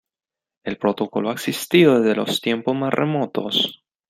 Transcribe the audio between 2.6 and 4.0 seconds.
más remotos.